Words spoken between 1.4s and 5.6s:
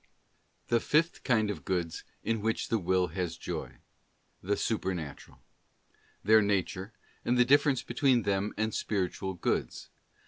of goods, in which the Will has Joy: the Supernatural.